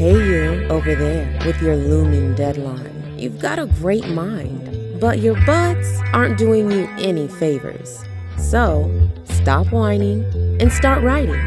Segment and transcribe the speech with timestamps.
[0.00, 3.18] Hey, you over there with your looming deadline.
[3.18, 8.02] You've got a great mind, but your butts aren't doing you any favors.
[8.38, 8.90] So,
[9.24, 10.24] stop whining
[10.58, 11.42] and start writing.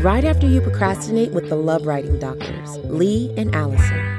[0.00, 4.13] Right after you procrastinate with the Love Writing Doctors, Lee and Allison.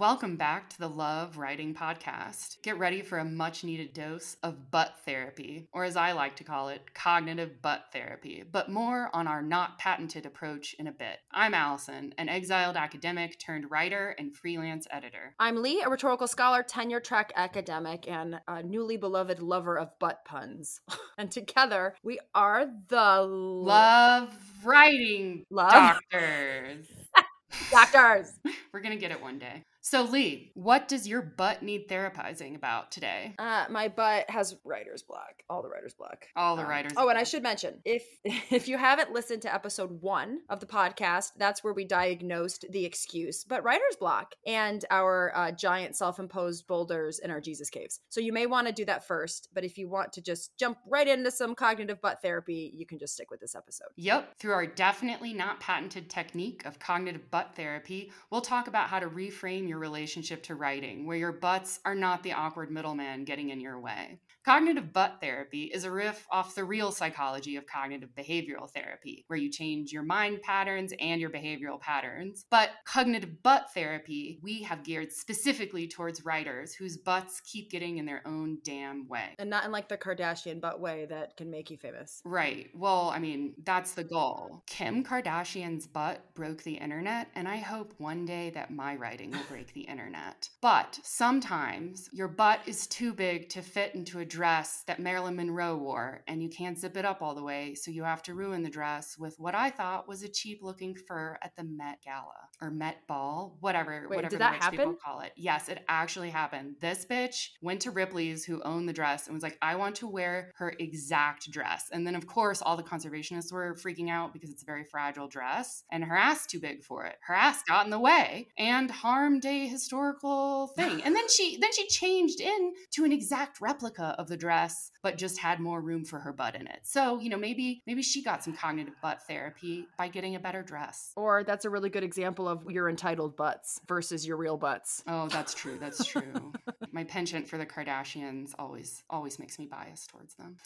[0.00, 2.62] Welcome back to the Love Writing Podcast.
[2.62, 6.44] Get ready for a much needed dose of butt therapy, or as I like to
[6.44, 11.18] call it, cognitive butt therapy, but more on our not patented approach in a bit.
[11.30, 15.34] I'm Allison, an exiled academic turned writer and freelance editor.
[15.38, 20.24] I'm Lee, a rhetorical scholar, tenure track academic, and a newly beloved lover of butt
[20.24, 20.80] puns.
[21.18, 25.70] and together, we are the Love Writing Love.
[25.70, 26.86] Doctors.
[27.70, 28.32] doctors.
[28.72, 29.64] We're going to get it one day.
[29.82, 33.34] So, Lee, what does your butt need therapizing about today?
[33.38, 35.42] Uh, my butt has writer's block.
[35.48, 36.26] All the writer's block.
[36.36, 36.92] All the Um, writers.
[36.98, 40.66] Oh, and I should mention if if you haven't listened to episode one of the
[40.66, 46.66] podcast, that's where we diagnosed the excuse, but writer's block and our uh, giant self-imposed
[46.66, 48.00] boulders in our Jesus caves.
[48.10, 50.76] So you may want to do that first, but if you want to just jump
[50.86, 53.88] right into some cognitive butt therapy, you can just stick with this episode.
[53.96, 54.38] Yep.
[54.38, 59.08] Through our definitely not patented technique of cognitive butt therapy, we'll talk about how to
[59.08, 63.60] reframe your relationship to writing, where your butts are not the awkward middleman getting in
[63.60, 64.18] your way.
[64.50, 69.38] Cognitive butt therapy is a riff off the real psychology of cognitive behavioral therapy, where
[69.38, 72.46] you change your mind patterns and your behavioral patterns.
[72.50, 78.06] But cognitive butt therapy, we have geared specifically towards writers whose butts keep getting in
[78.06, 79.36] their own damn way.
[79.38, 82.20] And not in like the Kardashian butt way that can make you famous.
[82.24, 82.70] Right.
[82.74, 84.64] Well, I mean, that's the goal.
[84.66, 89.46] Kim Kardashian's butt broke the internet, and I hope one day that my writing will
[89.48, 90.48] break the internet.
[90.60, 95.76] But sometimes your butt is too big to fit into a dress that Marilyn Monroe
[95.76, 98.62] wore, and you can't zip it up all the way, so you have to ruin
[98.62, 102.48] the dress with what I thought was a cheap looking fur at the Met Gala
[102.60, 104.98] or Met Ball, whatever, Wait, whatever did the that rich people happen?
[105.02, 105.32] call it.
[105.36, 106.76] Yes, it actually happened.
[106.80, 110.08] This bitch went to Ripley's, who owned the dress, and was like, I want to
[110.08, 111.88] wear her exact dress.
[111.92, 115.28] And then, of course, all the conservationists were freaking out because it's a very fragile
[115.28, 117.16] dress, and her ass too big for it.
[117.26, 121.02] Her ass got in the way and harmed a historical thing.
[121.02, 125.18] And then she then she changed in to an exact replica of the dress, but
[125.18, 126.80] just had more room for her butt in it.
[126.82, 130.62] So, you know, maybe maybe she got some cognitive butt therapy by getting a better
[130.62, 131.12] dress.
[131.16, 135.02] Or that's a really good example of your entitled butts versus your real butts.
[135.06, 135.78] Oh, that's true.
[135.78, 136.52] That's true.
[136.92, 140.56] My penchant for the Kardashians always always makes me biased towards them.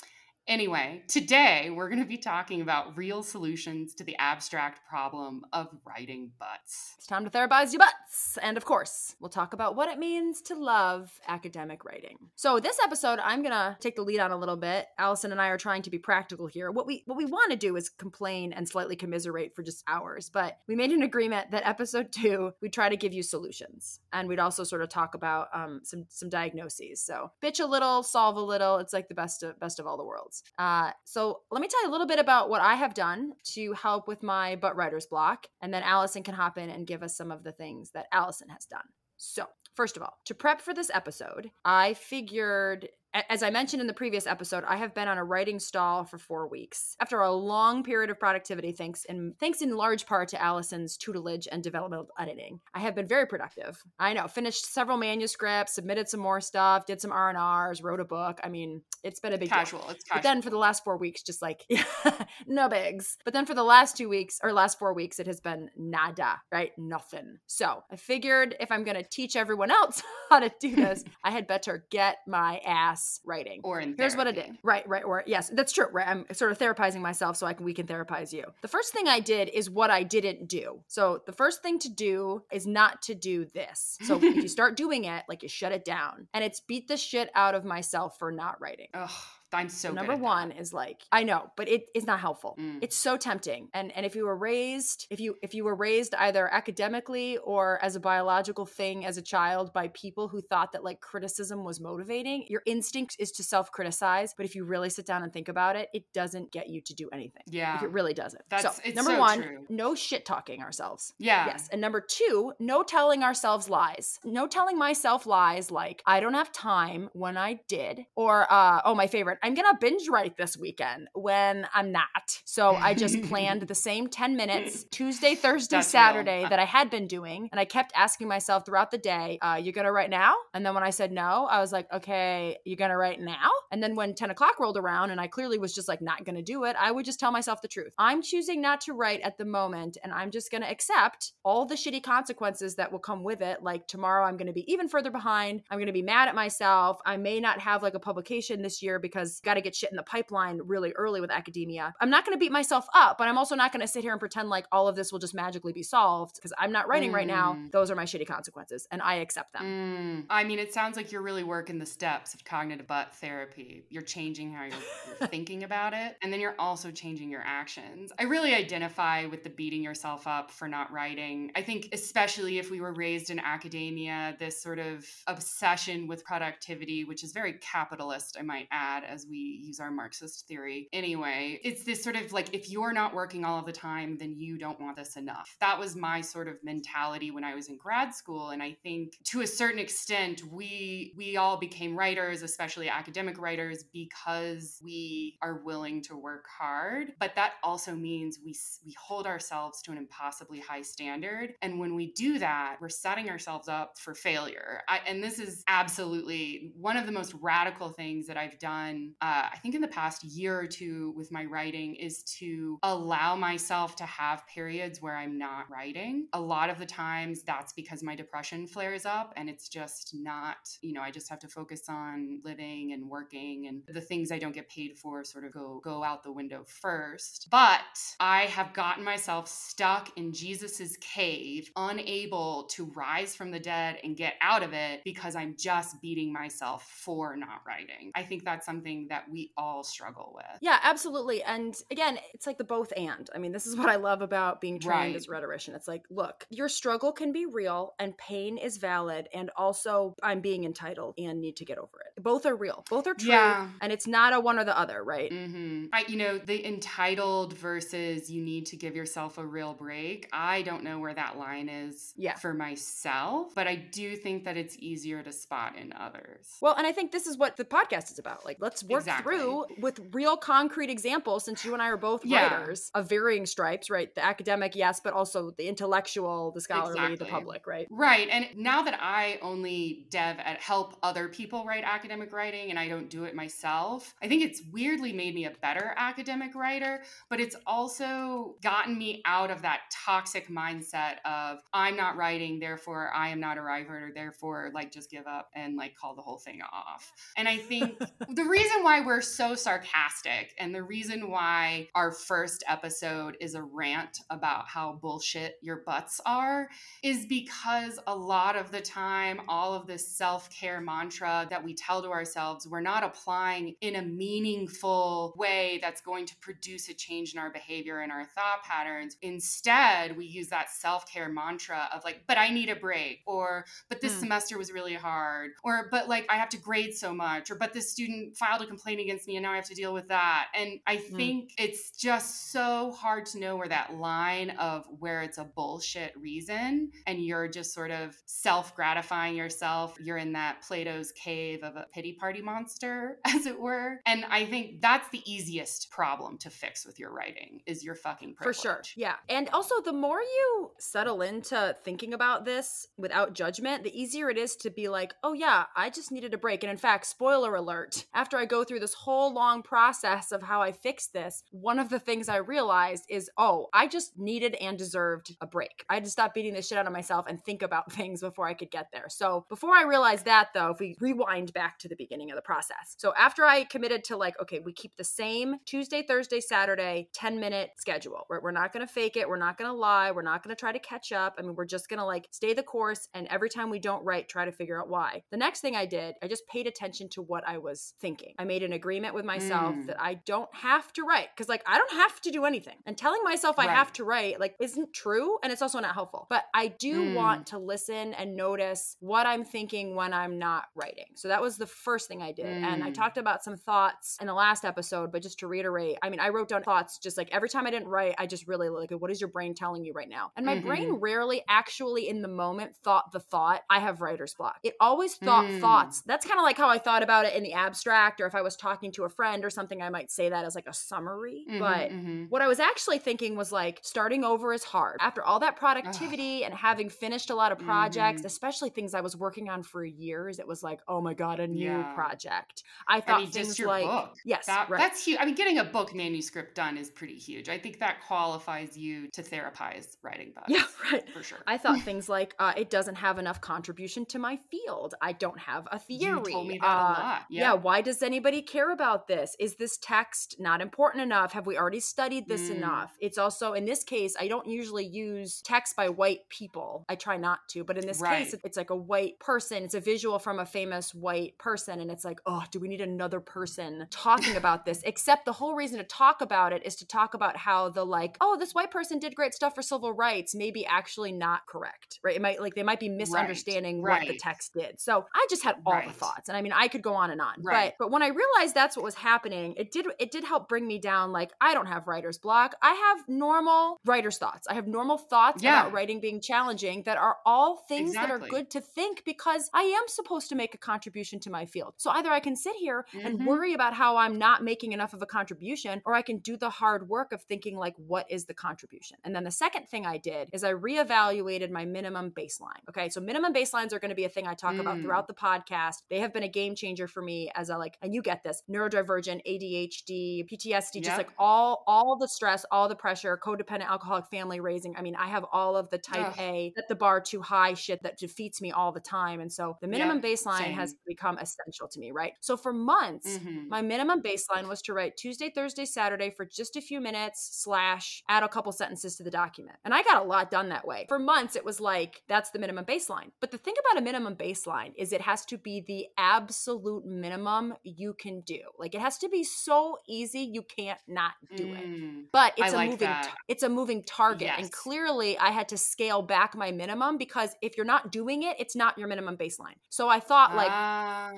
[0.46, 5.68] Anyway, today we're going to be talking about real solutions to the abstract problem of
[5.86, 6.92] writing butts.
[6.98, 8.36] It's time to therapize your butts.
[8.42, 12.18] And of course, we'll talk about what it means to love academic writing.
[12.36, 14.86] So this episode, I'm gonna take the lead on a little bit.
[14.98, 16.70] Allison and I are trying to be practical here.
[16.70, 20.28] What we what we want to do is complain and slightly commiserate for just hours,
[20.28, 24.00] but we made an agreement that episode two, we'd try to give you solutions.
[24.12, 27.00] And we'd also sort of talk about um, some some diagnoses.
[27.00, 28.76] So bitch a little, solve a little.
[28.76, 30.33] It's like the best of best of all the worlds.
[30.58, 33.72] Uh, so let me tell you a little bit about what I have done to
[33.72, 37.16] help with my butt writer's block, and then Allison can hop in and give us
[37.16, 38.84] some of the things that Allison has done.
[39.16, 42.88] So, first of all, to prep for this episode, I figured.
[43.28, 46.18] As I mentioned in the previous episode, I have been on a writing stall for
[46.18, 46.96] four weeks.
[47.00, 51.46] After a long period of productivity, thanks in thanks in large part to Allison's tutelage
[51.50, 53.80] and developmental editing, I have been very productive.
[54.00, 58.00] I know, finished several manuscripts, submitted some more stuff, did some R and R's, wrote
[58.00, 58.40] a book.
[58.42, 59.58] I mean, it's been a big deal.
[59.58, 59.90] Casual.
[59.90, 60.16] It's casual.
[60.16, 61.64] But then for the last four weeks, just like
[62.48, 63.16] no bigs.
[63.24, 66.40] But then for the last two weeks or last four weeks, it has been nada,
[66.50, 66.72] right?
[66.76, 67.36] Nothing.
[67.46, 71.30] So I figured if I'm going to teach everyone else how to do this, I
[71.30, 73.60] had better get my ass writing.
[73.64, 74.58] or in Here's what I did.
[74.62, 75.86] Right, right, or yes, that's true.
[75.92, 78.44] Right, I'm sort of therapizing myself so I can we can therapize you.
[78.62, 80.80] The first thing I did is what I didn't do.
[80.86, 83.98] So the first thing to do is not to do this.
[84.02, 86.96] So if you start doing it, like you shut it down, and it's beat the
[86.96, 88.88] shit out of myself for not writing.
[88.94, 89.10] Ugh,
[89.54, 92.56] I'm so good number one is like I know, but it is not helpful.
[92.58, 92.78] Mm.
[92.82, 96.14] It's so tempting, and and if you were raised, if you if you were raised
[96.14, 100.84] either academically or as a biological thing as a child by people who thought that
[100.84, 104.34] like criticism was motivating, your instinct is to self criticize.
[104.36, 106.94] But if you really sit down and think about it, it doesn't get you to
[106.94, 107.42] do anything.
[107.46, 107.74] Yeah.
[107.74, 108.42] Like, it really doesn't.
[108.48, 109.66] That's- so it's number so one, true.
[109.68, 111.12] no shit talking ourselves.
[111.18, 111.46] Yeah.
[111.46, 111.68] Yes.
[111.70, 114.18] And number two, no telling ourselves lies.
[114.24, 118.06] No telling myself lies like, I don't have time when I did.
[118.16, 122.40] Or, uh, oh, my favorite, I'm gonna binge write this weekend when I'm not.
[122.46, 126.48] So I just planned the same 10 minutes Tuesday, Thursday, That's Saturday real.
[126.48, 127.50] that I had been doing.
[127.52, 130.32] And I kept asking myself throughout the day, uh, you gonna write now?
[130.54, 133.50] And then when I said no, I was like, okay, you gonna write now?
[133.70, 136.40] And then when 10 o'clock rolled around and I clearly was just like not gonna
[136.40, 137.92] do it, I would just tell myself the truth.
[137.98, 141.74] I'm choosing not to write at the moment and I'm just gonna accept all the
[141.74, 143.62] shitty consequences that will come with it.
[143.62, 145.60] Like tomorrow, I'm gonna be even further behind.
[145.70, 146.98] I'm gonna be mad at myself.
[147.04, 149.96] I may not have like a publication this year because got to get shit in
[149.96, 151.94] the pipeline really early with academia.
[152.00, 154.12] I'm not going to beat myself up, but I'm also not going to sit here
[154.12, 157.12] and pretend like all of this will just magically be solved because I'm not writing
[157.12, 157.54] right now.
[157.54, 157.70] Mm.
[157.70, 159.62] Those are my shitty consequences and I accept them.
[159.62, 160.26] Mm.
[160.30, 163.84] I mean, it sounds like you're really working the steps of cognitive butt therapy.
[163.88, 164.76] You're changing how you're,
[165.20, 168.12] you're thinking about it, and then you're also changing your actions.
[168.18, 171.52] I really identify with the beating yourself up for not writing.
[171.54, 177.04] I think, especially if we were raised in academia, this sort of obsession with productivity,
[177.04, 180.88] which is very capitalist, I might add, as we use our Marxist theory.
[180.92, 184.34] Anyway, it's this sort of like if you're not working all of the time, then
[184.36, 185.56] you don't want this enough.
[185.60, 188.50] That was my sort of mentality when I was in grad school.
[188.50, 193.84] And I think to a certain extent, we we all became writers, especially academic writers,
[193.92, 197.12] because we are willing to work hard.
[197.18, 198.54] But that also means we
[198.84, 201.54] we hold ourselves to an impossibly high standard.
[201.62, 204.82] And when we do that, we're setting ourselves up for failure.
[204.88, 209.48] I, and this is absolutely one of the most radical things that I've done, uh,
[209.52, 213.96] I think, in the past year or two with my writing is to allow myself
[213.96, 216.28] to have periods where I'm not writing.
[216.32, 220.56] A lot of the times that's because my depression flares up and it's just not,
[220.82, 224.38] you know, I just have to focus on living and working and the things I
[224.38, 227.48] don't get paid for sort of go go out the window first.
[227.50, 227.80] But
[228.20, 234.16] I have gotten myself stuck in Jesus's cave, unable to rise from the dead and
[234.16, 238.10] get out of it because I'm just beating myself for not writing.
[238.14, 240.44] I think that's something that we all struggle with.
[240.60, 241.42] Yeah, absolutely.
[241.42, 243.28] And again, it's like the both and.
[243.34, 245.16] I mean, this is what I love about being trained Right.
[245.16, 245.74] as a rhetorician.
[245.74, 249.28] It's like, look, your struggle can be real and pain is valid.
[249.34, 252.22] And also, I'm being entitled and need to get over it.
[252.22, 253.28] Both are real, both are true.
[253.30, 253.68] Yeah.
[253.80, 255.32] And it's not a one or the other, right?
[255.32, 260.28] hmm I, you know, the entitled versus you need to give yourself a real break.
[260.32, 262.34] I don't know where that line is Yeah.
[262.36, 266.56] for myself, but I do think that it's easier to spot in others.
[266.60, 268.44] Well, and I think this is what the podcast is about.
[268.44, 269.36] Like, let's work Exactly.
[269.36, 272.58] through with real concrete examples, since you and I are both Yeah.
[272.58, 274.14] writers of varying stripes, right?
[274.14, 277.86] The academic, yes, but also the intellectual, the scholarly, the public, right?
[277.90, 278.28] Right.
[278.30, 282.88] And now that I only dev at help other people write academic writing and I
[282.88, 287.40] don't do it myself, I think it's weirdly made me a better academic writer, but
[287.40, 293.28] it's also gotten me out of that toxic mindset of I'm not writing, therefore I
[293.28, 296.60] am not a writer, therefore like just give up and like call the whole thing
[296.62, 297.12] off.
[297.36, 302.64] And I think the reason why we're so sarcastic and the reason why our first
[302.68, 306.68] episode is a rant about how bullshit your butts are
[307.02, 311.74] is because a lot of the time, all of this self care mantra that we
[311.74, 316.94] tell to ourselves, we're not applying in a meaningful way that's going to produce a
[316.94, 319.16] change in our behavior and our thought patterns.
[319.22, 323.64] Instead, we use that self care mantra of like, but I need a break, or
[323.88, 324.20] but this Hmm.
[324.20, 327.72] semester was really hard, or but like I have to grade so much, or but
[327.72, 330.48] this student filed a complaint against me and now I have to deal with that.
[330.54, 331.16] And I Hmm.
[331.16, 336.16] think it's just so hard to know where that line of where it's a bullshit
[336.16, 339.96] reason and you're just sort of self gratifying yourself.
[340.00, 344.00] You're in that Plato's cave of a pity party monster, as it were.
[344.06, 348.34] And I think that's the easiest problem to fix with your writing is your fucking
[348.34, 348.62] For privilege.
[348.62, 348.82] sure.
[348.96, 349.16] Yeah.
[349.28, 354.38] And also, the more you settle into thinking about this without judgment, the easier it
[354.38, 356.62] is to be like, oh, yeah, I just needed a break.
[356.62, 360.62] And in fact, spoiler alert, after I go through this whole long process of how
[360.62, 364.78] I fixed this, one of the things I realized is, oh, I just needed and
[364.78, 365.84] deserved a break.
[365.88, 368.46] I had to stop beating the shit out of myself and think about things before
[368.46, 369.06] I could get there.
[369.08, 372.42] So before I realized that, though, if we rewind back to the beginning of the
[372.42, 372.94] process.
[372.98, 377.40] So after I committed to like, okay, we keep the same Tuesday, Thursday, Saturday, 10
[377.40, 378.26] minute schedule.
[378.28, 379.28] We're, we're not going to fake it.
[379.28, 380.10] We're not going to lie.
[380.10, 381.34] We're not going to try to catch up.
[381.38, 383.08] I mean, we're just going to like stay the course.
[383.14, 385.22] And every time we don't write, try to figure out why.
[385.30, 388.34] The next thing I did, I just paid attention to what I was thinking.
[388.38, 389.86] I made an agreement with myself Mm.
[389.86, 392.76] that I don't have to write because like I don't have to do anything.
[392.86, 396.26] And telling myself I have to write like isn't true and it's also not helpful.
[396.30, 397.12] But I do Mm.
[397.14, 401.06] want to listen and notice what I'm thinking when I'm not writing.
[401.14, 402.62] So that was the first thing I did.
[402.62, 402.94] And I Mm.
[402.94, 406.28] talked about some thoughts in the last episode, but just to reiterate, I mean, I
[406.28, 409.10] wrote down thoughts just like every time I didn't write, I just really like, what
[409.10, 410.32] is your brain telling you right now?
[410.36, 410.98] And my brain Mhm.
[411.00, 414.58] rarely actually in the moment thought the thought, I have writer's block.
[414.62, 415.60] It always thought Mm.
[415.60, 416.02] thoughts.
[416.02, 418.38] That's kind of like how I thought about it in the abstract or if if
[418.38, 420.72] I was talking to a friend or something, I might say that as like a
[420.74, 421.44] summary.
[421.48, 422.30] Mhm, But mhm.
[422.30, 424.96] what I was actually thinking was like starting over is hard.
[425.00, 428.26] After all that productivity and having finished a lot of projects, Mhm.
[428.26, 431.46] especially things I was working on for years, it was like, oh my God, a
[431.46, 431.94] new Yeah.
[431.94, 432.64] project.
[432.88, 434.14] I thought mean, just things like, book.
[434.24, 434.78] yes, That, right.
[434.80, 435.18] That's huge.
[435.20, 437.48] I mean, getting a book manuscript done is pretty huge.
[437.48, 440.48] I think that qualifies you to therapize writing books.
[440.48, 441.08] Yeah, right.
[441.10, 441.38] For sure.
[441.46, 444.94] I thought things like uh, it doesn't have enough contribution to my field.
[445.00, 446.00] I don't have a theory.
[446.04, 447.22] You told me that Uh, a lot.
[447.28, 447.52] Yeah.
[447.54, 449.34] why does anybody care about this?
[449.40, 451.32] Is this text not important enough?
[451.32, 452.56] Have we already studied this Mm.
[452.58, 452.96] enough?
[453.00, 456.84] It's also, in this case, I don't usually use text by white people.
[456.88, 458.24] I try not to, but in this Right.
[458.24, 459.64] case, it's like a white person.
[459.64, 461.80] It's a visual from a famous white person.
[461.80, 464.80] And it's like, oh, do we need another person talking about this?
[464.84, 468.16] Except the whole reason to talk about it is to talk about how the like,
[468.20, 472.14] oh, this white person did great stuff for civil rights, maybe actually not correct, right?
[472.14, 474.80] It might like they might be misunderstanding what the text did.
[474.80, 476.28] So I just had all the thoughts.
[476.28, 477.42] And I mean, I could go on and on.
[477.42, 477.72] Right.
[477.76, 480.66] But but when I realized that's what was happening, it did it did help bring
[480.66, 482.54] me down like I don't have writer's block.
[482.62, 484.46] I have normal writer's thoughts.
[484.48, 485.60] I have normal thoughts Yeah.
[485.60, 489.62] about writing being challenging that are all things that are good to think because I
[489.62, 491.74] am supposed to make a contribution to my field.
[491.78, 493.26] So either I can sit here and Mhm.
[493.26, 496.50] worry about how I'm not making enough of a contribution or I can do the
[496.50, 498.98] hard work of thinking like what is the contribution.
[499.04, 502.60] And then the second thing I did is I reevaluated my minimum baseline.
[502.68, 502.88] Okay?
[502.90, 504.82] So minimum baselines are going to be a thing I talk about Mm.
[504.82, 505.82] throughout the podcast.
[505.88, 508.42] They have been a game changer for me as a like and you get this,
[508.50, 514.40] neurodivergent, ADHD, PTSD, just like all all the stress, all the pressure, codependent alcoholic family
[514.40, 514.76] raising.
[514.76, 516.14] I mean, I have all of the type Ugh.
[516.18, 519.20] A, set the bar too high shit that defeats me all the time.
[519.20, 522.12] And so the minimum Yep, baseline has become essential to me, right?
[522.20, 523.48] So for months, Mhm.
[523.50, 528.02] my minimum baseline was to write Tuesday, Thursday, Saturday for just a few minutes, slash
[528.08, 529.58] add a couple sentences to the document.
[529.64, 530.86] And I got a lot done that way.
[530.88, 533.10] For months, it was like, that's the minimum baseline.
[533.20, 537.54] But the thing about a minimum baseline is it has to be the absolute minimum
[537.62, 538.40] you can do.
[538.58, 542.04] Like it has to be so easy, you can't not do it Mm.
[542.12, 543.14] but it's a like moving that.
[543.28, 547.56] it's a moving target and clearly i had to scale back my minimum because if
[547.56, 551.10] you're not doing it it's not your minimum baseline so i thought like Ah.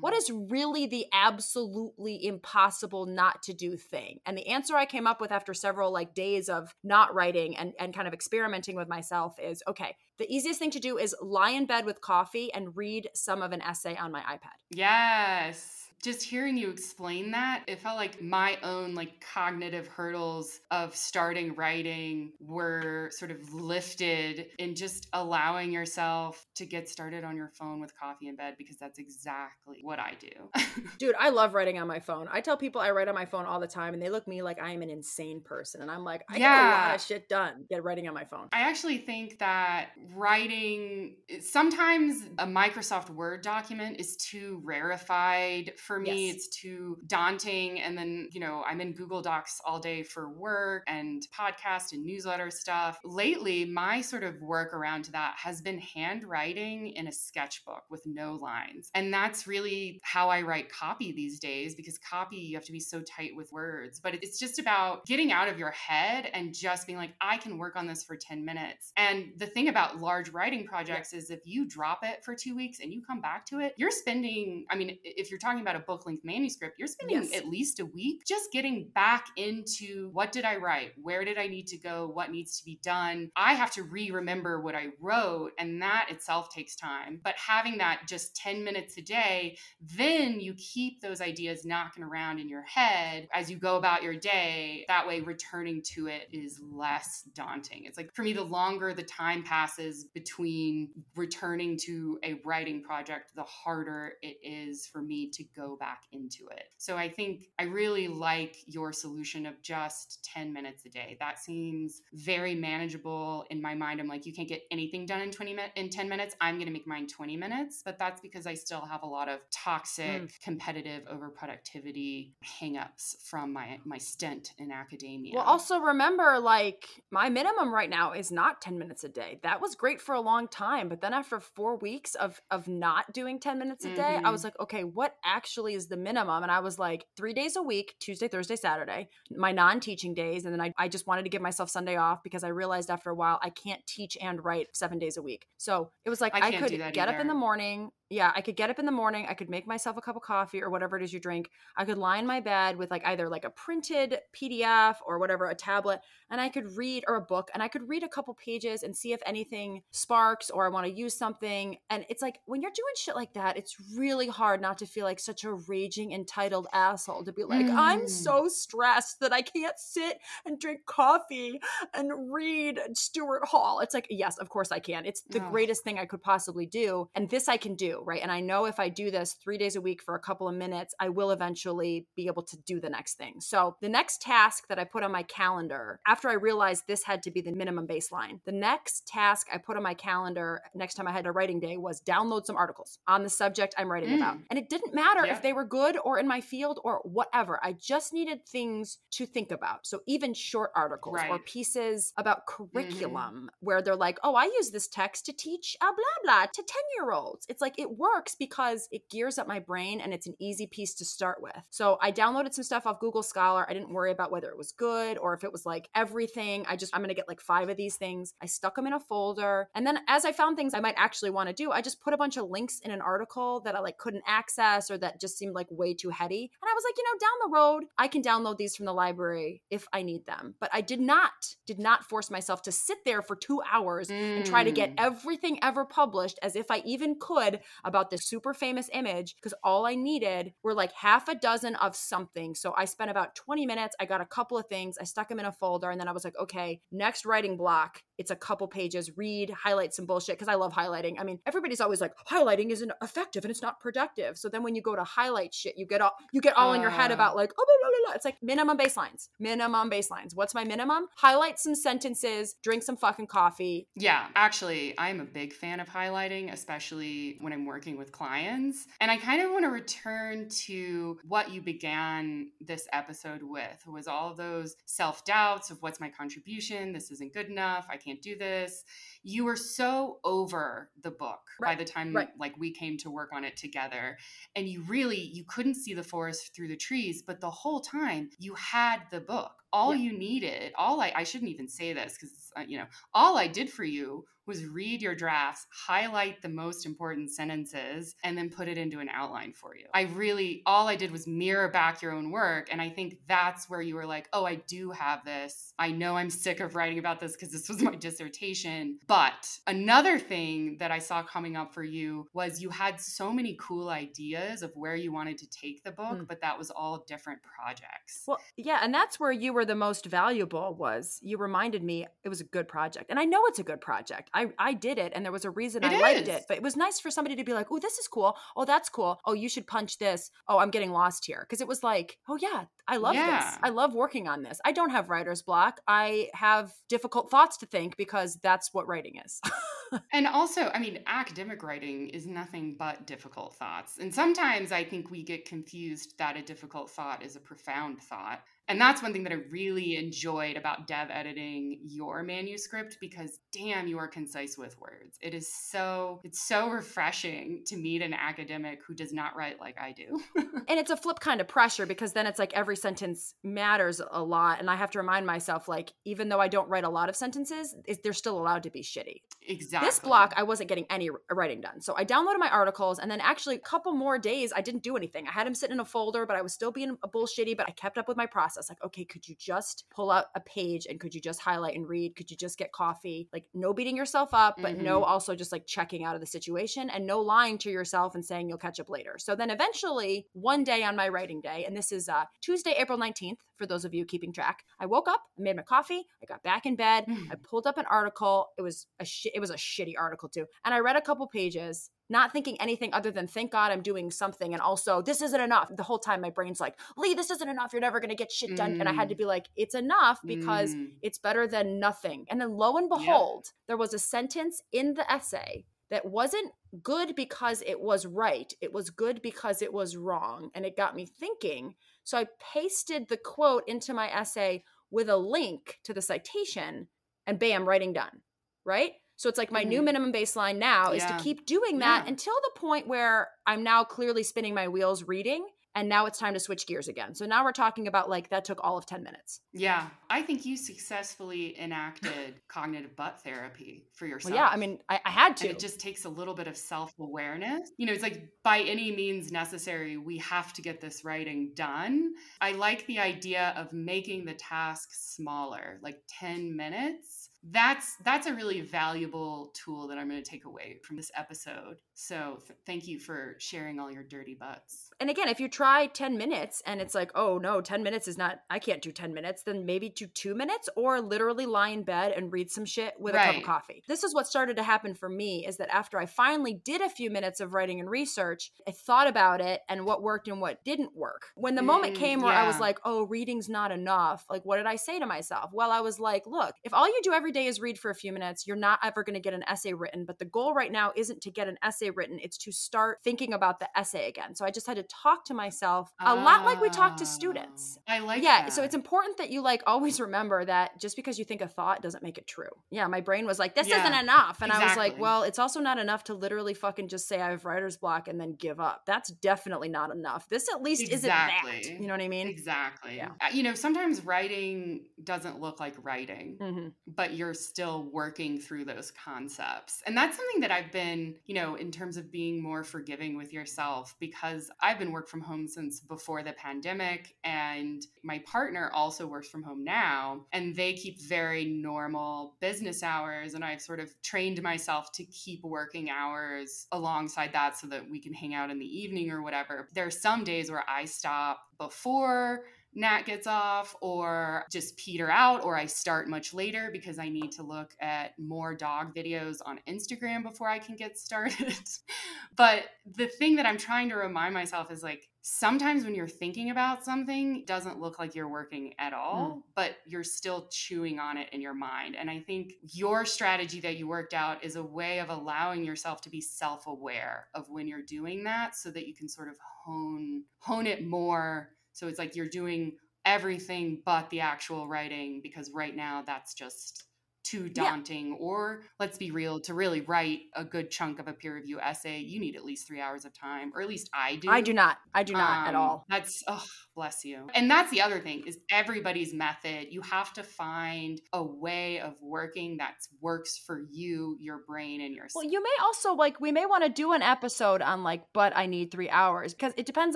[0.00, 5.06] what is really the absolutely impossible not to do thing and the answer i came
[5.06, 8.88] up with after several like days of not writing and, and kind of experimenting with
[8.88, 12.76] myself is okay the easiest thing to do is lie in bed with coffee and
[12.76, 15.83] read some of an essay on my ipad Yes.
[16.04, 21.54] Just hearing you explain that, it felt like my own like cognitive hurdles of starting
[21.54, 27.80] writing were sort of lifted in just allowing yourself to get started on your phone
[27.80, 30.62] with coffee in bed because that's exactly what I do.
[30.98, 32.28] Dude, I love writing on my phone.
[32.30, 34.28] I tell people I write on my phone all the time and they look at
[34.28, 35.80] me like I am an insane person.
[35.80, 38.48] And I'm like, I get a lot of shit done get writing on my phone.
[38.52, 46.26] I actually think that writing sometimes a Microsoft Word document is too rarefied for me.
[46.26, 46.36] Yes.
[46.36, 47.80] It's too daunting.
[47.80, 52.04] And then, you know, I'm in Google Docs all day for work and podcast and
[52.04, 52.98] newsletter stuff.
[53.04, 58.34] Lately, my sort of workaround to that has been handwriting in a sketchbook with no
[58.34, 58.90] lines.
[58.94, 62.80] And that's really how I write copy these days because copy, you have to be
[62.80, 64.00] so tight with words.
[64.00, 67.56] But it's just about getting out of your head and just being like, I can
[67.58, 68.92] work on this for 10 minutes.
[68.96, 72.80] And the thing about large writing projects is if you drop it for two weeks
[72.80, 75.80] and you come back to it, you're spending, I mean, if you're talking about a
[75.80, 77.34] book length manuscript, you're spending Yes.
[77.34, 80.92] at least a week just getting back into what did I write?
[81.00, 82.06] Where did I need to go?
[82.06, 83.30] What needs to be done?
[83.36, 87.20] I have to re remember what I wrote, and that itself takes time.
[87.22, 92.38] But having that just 10 minutes a day, then you keep those ideas knocking around
[92.38, 94.84] in your head as you go about your day.
[94.88, 97.84] That way, returning to it is less daunting.
[97.84, 103.32] It's like for me, the longer the time passes between returning to a writing project,
[103.34, 106.64] the harder it is for me to go back into it.
[106.76, 111.16] So I think I really like your solution of just 10 minutes a day.
[111.20, 114.00] That seems very manageable in my mind.
[114.00, 116.36] I'm like, you can't get anything done in 20 minutes in 10 minutes.
[116.40, 119.28] I'm going to make mine 20 minutes, but that's because I still have a lot
[119.28, 120.40] of toxic, mm.
[120.40, 125.32] competitive overproductivity hangups from my my stint in academia.
[125.34, 129.40] Well, also remember, like, my minimum right now is not 10 minutes a day.
[129.42, 130.88] That was great for a long time.
[130.88, 134.40] But then after four weeks of of not doing 10 minutes a day, I was
[134.40, 134.46] mm-hmm.
[134.46, 136.42] like, okay, what actually is the minimum?
[136.42, 140.44] And I was like, three days a week, Tuesday, Thursday, Saturday, my non-teaching days.
[140.44, 143.10] And then I, I just wanted to give myself Sunday off because I realized after
[143.10, 145.46] a while I can't teach and write seven days a week.
[145.56, 148.54] So it was like I I, could get up in the morning, Yeah, I could
[148.54, 150.96] get up in the morning, I could make myself a cup of coffee or whatever
[150.96, 151.50] it is you drink.
[151.76, 155.46] I could lie in my bed with like either like a printed PDF or whatever,
[155.46, 158.32] a tablet, and I could read or a book and I could read a couple
[158.34, 161.76] pages and see if anything sparks or I want to use something.
[161.90, 165.04] And it's like when you're doing shit like that, it's really hard not to feel
[165.04, 167.74] like such a raging entitled asshole to be like, mm.
[167.74, 171.60] I'm so stressed that I can't sit and drink coffee
[171.92, 173.80] and read Stuart Hall.
[173.80, 175.04] It's like, yes, of course I can.
[175.04, 175.50] It's the oh.
[175.50, 177.08] greatest thing I could possibly do.
[177.16, 178.22] And this I can do, right?
[178.22, 180.54] And I know if I do this three days a week for a couple of
[180.54, 183.40] minutes, I will eventually be able to do the next thing.
[183.40, 187.22] So the next task that I put on my calendar, after I realized this had
[187.24, 191.08] to be the minimum baseline, the next task I put on my calendar next time
[191.08, 194.16] I had a writing day was download some articles on the subject I'm writing mm.
[194.16, 194.38] about.
[194.50, 195.32] And it didn't matter yeah.
[195.32, 197.60] if they were good or in my field or whatever.
[197.62, 199.86] I just needed things to think about.
[199.86, 201.30] So even short articles right.
[201.30, 203.46] or pieces about curriculum mm-hmm.
[203.60, 206.66] where they're like, oh, I use this text to teach a blah blah to 10
[206.96, 207.46] year olds.
[207.48, 210.94] It's like it works because it gears up my brain and it's an easy piece
[210.94, 211.56] to start with.
[211.70, 213.66] So I downloaded some stuff off Google Scholar.
[213.68, 216.64] I didn't worry about whether it was good or if it was like everything.
[216.68, 218.34] I just, I'm going to get like five of these things.
[218.42, 219.68] I stuck them in a folder.
[219.74, 222.14] And then as I found things I might actually want to do, I just put
[222.14, 225.38] a bunch of links in an article that I like couldn't access or that just
[225.38, 226.50] seemed like way too heady.
[226.62, 228.92] And I was like, you know, down the road, I can download these from the
[228.92, 230.54] library if I need them.
[230.60, 231.32] But I did not,
[231.66, 234.36] did not force myself to sit there for two hours mm.
[234.36, 234.94] and try to get mm.
[234.98, 239.86] everything ever published as if I even could about this super famous image because all
[239.86, 242.54] I needed were like half a dozen of something.
[242.54, 243.96] So I spent about 20 minutes.
[243.98, 244.96] I got a couple of things.
[245.00, 248.02] I stuck them in a folder and then I was like, okay, next writing block.
[248.16, 249.16] It's a couple pages.
[249.16, 251.16] Read, highlight some bullshit because I love highlighting.
[251.18, 254.38] I mean, everybody's always like, highlighting isn't effective and it's not productive.
[254.38, 256.74] So then when you go to highlight shit, you get all you get all uh.
[256.74, 258.14] in your head about like, oh, blah, blah, blah.
[258.14, 260.34] it's like minimum baselines, minimum baselines.
[260.34, 261.06] What's my minimum?
[261.16, 263.88] Highlight some sentences, drink some fucking coffee.
[263.96, 268.86] Yeah, actually, I'm a big fan of highlighting, especially when I'm working with clients.
[269.00, 274.06] And I kind of want to return to what you began this episode with was
[274.06, 276.92] all those self-doubts of what's my contribution?
[276.92, 277.86] This isn't good enough.
[277.90, 278.84] I can't do this
[279.24, 281.76] you were so over the book right.
[281.76, 282.28] by the time right.
[282.38, 284.18] like we came to work on it together
[284.54, 288.28] and you really you couldn't see the forest through the trees but the whole time
[288.38, 290.02] you had the book all yeah.
[290.10, 293.46] you needed all i i shouldn't even say this because uh, you know all i
[293.46, 298.68] did for you was read your drafts, highlight the most important sentences, and then put
[298.68, 299.86] it into an outline for you.
[299.94, 302.68] I really, all I did was mirror back your own work.
[302.70, 305.72] And I think that's where you were like, oh, I do have this.
[305.78, 308.98] I know I'm sick of writing about this because this was my dissertation.
[309.06, 313.56] But another thing that I saw coming up for you was you had so many
[313.60, 316.28] cool ideas of where you wanted to take the book, mm.
[316.28, 318.24] but that was all different projects.
[318.26, 318.80] Well, yeah.
[318.82, 322.44] And that's where you were the most valuable was you reminded me it was a
[322.44, 323.10] good project.
[323.10, 324.30] And I know it's a good project.
[324.34, 326.02] I I did it and there was a reason it I is.
[326.02, 326.44] liked it.
[326.48, 328.36] But it was nice for somebody to be like, "Oh, this is cool.
[328.56, 329.20] Oh, that's cool.
[329.24, 330.30] Oh, you should punch this.
[330.48, 333.40] Oh, I'm getting lost here." Because it was like, "Oh yeah, I love yeah.
[333.40, 333.58] this.
[333.62, 334.60] I love working on this.
[334.64, 335.80] I don't have writer's block.
[335.86, 339.40] I have difficult thoughts to think because that's what writing is."
[340.12, 343.98] and also, I mean, academic writing is nothing but difficult thoughts.
[343.98, 348.42] And sometimes I think we get confused that a difficult thought is a profound thought.
[348.66, 353.86] And that's one thing that I really enjoyed about dev editing your manuscript because damn,
[353.86, 355.18] you are concise with words.
[355.20, 359.76] It is so it's so refreshing to meet an academic who does not write like
[359.78, 360.20] I do.
[360.36, 364.22] and it's a flip kind of pressure because then it's like every sentence matters a
[364.22, 367.10] lot and I have to remind myself like even though I don't write a lot
[367.10, 369.20] of sentences, they're still allowed to be shitty.
[369.46, 369.88] Exactly.
[369.88, 371.82] This block I wasn't getting any writing done.
[371.82, 374.96] So I downloaded my articles and then actually a couple more days I didn't do
[374.96, 375.28] anything.
[375.28, 377.68] I had them sitting in a folder, but I was still being a bullshitty, but
[377.68, 378.70] I kept up with my process process.
[378.70, 381.88] Like, okay, could you just pull out a page and could you just highlight and
[381.88, 382.16] read?
[382.16, 383.28] Could you just get coffee?
[383.32, 384.84] Like, no beating yourself up, but mm-hmm.
[384.84, 388.24] no also just like checking out of the situation and no lying to yourself and
[388.24, 389.16] saying you'll catch up later.
[389.18, 392.98] So then eventually, one day on my writing day, and this is uh, Tuesday, April
[392.98, 396.26] 19th, for those of you keeping track, I woke up, I made my coffee, I
[396.26, 398.48] got back in bed, I pulled up an article.
[398.58, 401.26] It was a sh- it was a shitty article too, and I read a couple
[401.26, 404.52] pages not thinking anything other than thank God I'm doing something.
[404.52, 405.70] And also, this isn't enough.
[405.74, 407.72] The whole time my brain's like, Lee, this isn't enough.
[407.72, 408.76] You're never going to get shit done.
[408.76, 408.80] Mm.
[408.80, 409.18] And I had to mm.
[409.18, 410.90] be like, it's enough because mm.
[411.02, 412.26] it's better than nothing.
[412.28, 417.14] And then lo and behold, there was a sentence in the essay that wasn't good
[417.14, 418.52] because it was right.
[418.60, 420.50] It was good because it was wrong.
[420.54, 421.74] And it got me thinking.
[422.04, 426.88] So I pasted the quote into my essay with a link to the citation
[427.26, 428.20] and bam, writing done.
[428.66, 428.92] Right?
[429.16, 429.68] So it's like my mm-hmm.
[429.68, 430.96] new minimum baseline now yeah.
[430.96, 432.10] is to keep doing that yeah.
[432.10, 435.46] until the point where I'm now clearly spinning my wheels reading
[435.76, 437.14] and now it's time to switch gears again.
[437.14, 439.40] So now we're talking about like that took all of 10 minutes.
[439.52, 439.88] Yeah.
[440.08, 444.32] I think you successfully enacted cognitive butt therapy for yourself.
[444.32, 445.48] Well, yeah, I mean, I, I had to.
[445.48, 447.70] And it just takes a little bit of self awareness.
[447.76, 452.12] You know, it's like by any means necessary, we have to get this writing done.
[452.40, 458.34] I like the idea of making the task smaller, like 10 minutes that's that's a
[458.34, 461.76] really valuable tool that I'm going to take away from this episode.
[461.92, 464.90] So th- thank you for sharing all your dirty butts.
[464.98, 468.16] And again, if you try 10 minutes and it's like, "Oh no, 10 minutes is
[468.16, 471.82] not I can't do 10 minutes," then maybe do 2 minutes or literally lie in
[471.82, 473.24] bed and read some shit with right.
[473.24, 473.82] a cup of coffee.
[473.88, 476.88] This is what started to happen for me is that after I finally did a
[476.88, 480.64] few minutes of writing and research, I thought about it and what worked and what
[480.64, 481.26] didn't work.
[481.34, 482.44] When the mm, moment came where yeah.
[482.44, 485.50] I was like, "Oh, reading's not enough." Like what did I say to myself?
[485.52, 487.94] Well, I was like, "Look, if all you do every day is read for a
[487.94, 490.06] few minutes, you're not ever going to get an essay written.
[490.06, 493.34] But the goal right now isn't to get an essay written, it's to start thinking
[493.34, 494.34] about the essay again.
[494.34, 497.78] So I just had to talk to myself a lot like we talk to students.
[497.86, 498.44] Ah, I like Yeah.
[498.44, 498.52] That.
[498.52, 501.82] So it's important that you like always remember that just because you think a thought
[501.82, 502.48] doesn't make it true.
[502.70, 502.86] Yeah.
[502.86, 504.40] My brain was like, this yeah, isn't enough.
[504.40, 504.64] And exactly.
[504.64, 507.44] I was like, well, it's also not enough to literally fucking just say I have
[507.44, 508.82] writer's block and then give up.
[508.86, 510.28] That's definitely not enough.
[510.28, 511.58] This at least exactly.
[511.58, 511.80] isn't that.
[511.80, 512.28] You know what I mean?
[512.28, 512.96] Exactly.
[512.96, 513.10] Yeah.
[513.20, 516.68] Uh, you know, sometimes writing doesn't look like writing, mm-hmm.
[516.86, 519.82] but you're still working through those concepts.
[519.86, 523.32] And that's something that I've been, you know, in terms of being more forgiving with
[523.32, 529.06] yourself because I've been work from home since before the pandemic and my partner also
[529.06, 533.90] works from home now and they keep very normal business hours and I've sort of
[534.02, 538.58] trained myself to keep working hours alongside that so that we can hang out in
[538.58, 539.68] the evening or whatever.
[539.72, 545.44] There are some days where I stop before Nat gets off or just peter out
[545.44, 549.60] or I start much later because I need to look at more dog videos on
[549.68, 551.54] Instagram before I can get started.
[552.36, 552.64] but
[552.96, 556.84] the thing that I'm trying to remind myself is like sometimes when you're thinking about
[556.84, 559.42] something it doesn't look like you're working at all mm.
[559.54, 563.78] but you're still chewing on it in your mind and i think your strategy that
[563.78, 567.80] you worked out is a way of allowing yourself to be self-aware of when you're
[567.80, 572.16] doing that so that you can sort of hone hone it more so it's like
[572.16, 572.72] you're doing
[573.04, 576.84] everything but the actual writing because right now that's just
[577.24, 578.16] too daunting yeah.
[578.18, 581.98] or let's be real to really write a good chunk of a peer review essay
[581.98, 584.52] you need at least three hours of time or at least i do i do.
[584.52, 585.84] not i do not um, at all.
[585.88, 587.26] that's oh bless you.
[587.34, 589.68] And that's the other thing is everybody's method.
[589.70, 594.94] You have to find a way of working that works for you your brain and
[594.94, 598.02] your well you may also like we may want to do an episode on like
[598.12, 599.94] but i need three hours because it depends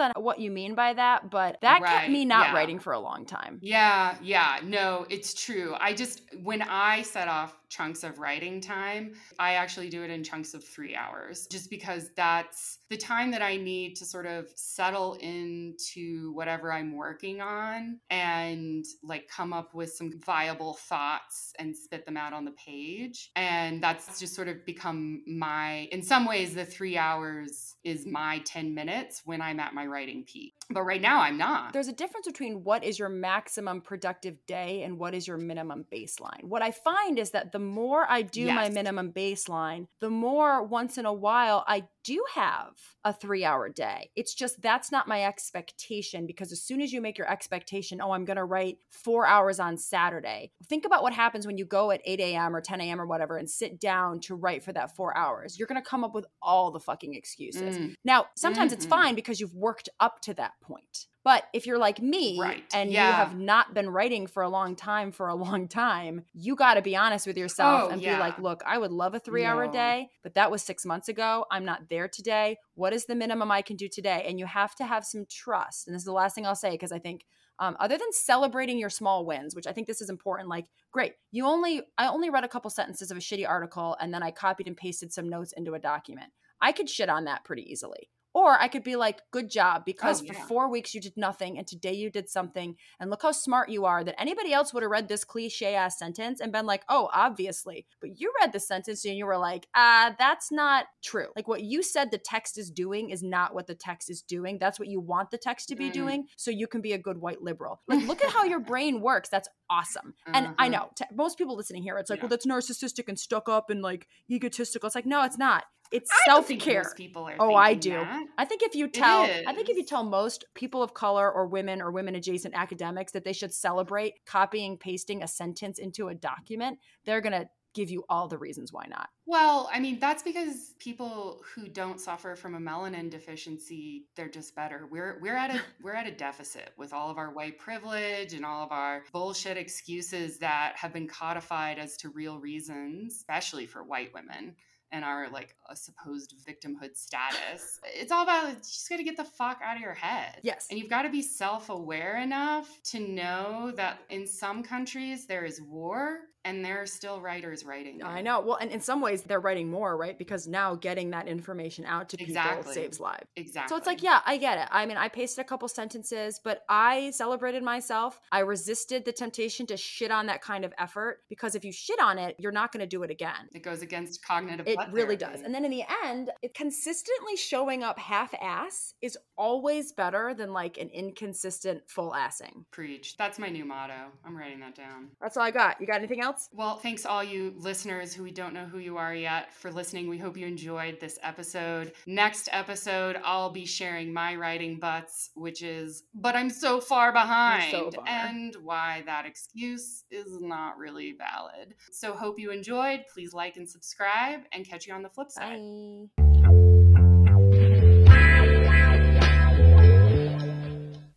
[0.01, 2.55] on what you mean by that but that right, kept me not yeah.
[2.55, 3.59] writing for a long time.
[3.63, 5.75] Yeah yeah no it's true.
[5.79, 9.13] I just when i set off chunks of writing time.
[9.41, 13.43] I actually do it in chunks of three hours just because that's the time that
[13.43, 19.75] I need to sort of settle into whatever I'm working on and like come up
[19.75, 23.31] with some viable thoughts and spit them out on the page.
[23.35, 28.41] And that's just sort of become my, in some ways, the three hours is my
[28.45, 30.55] 10 minutes when I'm at my writing peak.
[30.71, 31.73] But right now, I'm not.
[31.73, 35.87] There's a difference between what is your maximum productive day and what is your minimum
[35.91, 36.45] baseline.
[36.45, 38.55] What I find is that the more I do yes.
[38.55, 42.73] my minimum baseline, the more once in a while I do have
[43.05, 44.11] a three hour day.
[44.17, 48.13] It's just that's not my expectation because as soon as you make your expectation, oh,
[48.13, 51.91] I'm going to write four hours on Saturday, think about what happens when you go
[51.91, 52.57] at 8 a.m.
[52.57, 52.99] or 10 a.m.
[52.99, 55.59] or whatever and sit down to write for that four hours.
[55.59, 57.77] You're going to come up with all the fucking excuses.
[57.77, 57.95] Mm.
[58.07, 58.79] Now, sometimes mm-hmm.
[58.79, 61.09] it's fine because you've worked up to that point.
[61.25, 62.65] But if you're like me right.
[62.73, 63.07] and yeah.
[63.07, 66.75] you have not been writing for a long time for a long time, you got
[66.75, 68.15] to be honest with yourself oh, and yeah.
[68.15, 69.51] be like, look, I would love a three no.
[69.51, 71.45] hour day, but that was six months ago.
[71.51, 72.59] I'm not there today.
[72.75, 74.25] What is the minimum I can do today?
[74.29, 75.89] And you have to have some trust.
[75.89, 77.25] And this is the last thing I'll say because I think
[77.59, 81.15] um, other than celebrating your small wins, which I think this is important, like, great,
[81.33, 84.31] you only, I only read a couple sentences of a shitty article and then I
[84.31, 86.31] copied and pasted some notes into a document.
[86.61, 88.11] I could shit on that pretty easily.
[88.39, 90.33] Or I could be like, good job, because oh, yeah.
[90.35, 92.77] for four weeks you did nothing and today you did something.
[93.01, 95.99] And look how smart you are that anybody else would have read this cliche ass
[95.99, 97.85] sentence and been like, oh, obviously.
[98.01, 101.27] But you read the sentence and you were like, ah, that's not true.
[101.35, 104.59] Like what you said the text is doing is not what the text is doing.
[104.61, 105.95] That's what you want the text to be mm.
[105.95, 106.27] doing.
[106.37, 107.83] So you can be a good white liberal.
[107.89, 109.31] Like, look at how your brain works.
[109.31, 110.15] That's awesome.
[110.27, 110.55] And uh-huh.
[110.59, 112.25] I know t- most people listening here, it's like, yeah.
[112.25, 114.87] well, that's narcissistic and stuck up and like egotistical.
[114.87, 116.93] It's like, no, it's not it's self care.
[116.97, 117.37] People are.
[117.39, 117.91] Oh, I do.
[117.91, 118.27] That.
[118.37, 121.47] I think if you tell, I think if you tell most people of color or
[121.47, 126.15] women or women adjacent academics that they should celebrate copying pasting a sentence into a
[126.15, 129.09] document, they're gonna give you all the reasons why not.
[129.27, 134.55] Well, I mean, that's because people who don't suffer from a melanin deficiency, they're just
[134.55, 134.89] better.
[134.91, 138.45] We're we're at a we're at a deficit with all of our white privilege and
[138.45, 143.85] all of our bullshit excuses that have been codified as to real reasons, especially for
[143.85, 144.57] white women
[144.93, 147.81] and our like a supposed victimhood status.
[147.85, 150.41] It's all about you just got to get the fuck out of your head.
[150.43, 150.67] Yes.
[150.71, 155.61] And you've got to be self-aware enough to know that in some countries there is
[155.61, 158.03] war and there are still writers writing.
[158.03, 158.41] I know.
[158.41, 160.19] Well, and in some ways they're writing more, right?
[160.19, 163.27] Because now getting that information out to people saves lives.
[163.37, 163.69] Exactly.
[163.69, 164.69] So it's like, yeah, I get it.
[164.71, 168.21] I mean, I pasted a couple sentences, but I celebrated myself.
[168.33, 172.01] I resisted the temptation to shit on that kind of effort because if you shit
[172.01, 173.49] on it, you're not going to do it again.
[173.53, 174.67] it goes against cognitive.
[174.67, 175.37] It really therapy.
[175.39, 175.45] does.
[175.45, 180.53] And then in the end, it consistently showing up half ass is always better than
[180.53, 182.65] like an inconsistent full assing.
[182.71, 183.17] Preach.
[183.17, 184.13] That's my new motto.
[184.25, 185.09] I'm writing that down.
[185.21, 185.81] That's all I got.
[185.81, 186.49] You got anything else?
[186.53, 190.09] Well, thanks all you listeners who we don't know who you are yet for listening.
[190.09, 191.93] We hope you enjoyed this episode.
[192.07, 197.71] Next episode, I'll be sharing my writing butts, which is, but I'm so far behind,
[197.71, 198.05] so far.
[198.07, 201.75] and why that excuse is not really valid.
[201.91, 203.05] So, hope you enjoyed.
[203.13, 205.59] Please like and subscribe, and catch you on the flip side.
[205.59, 206.29] Bye.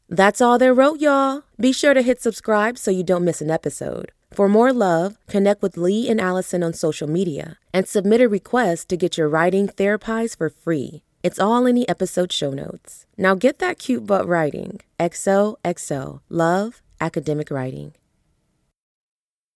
[0.09, 1.43] That's all they wrote, y'all.
[1.57, 4.11] Be sure to hit subscribe so you don't miss an episode.
[4.33, 8.87] For more love, connect with Lee and Allison on social media and submit a request
[8.89, 11.03] to get your writing therapized for free.
[11.21, 13.05] It's all in the episode show notes.
[13.17, 14.79] Now get that cute butt writing.
[14.99, 16.21] XOXO.
[16.29, 17.93] Love Academic Writing.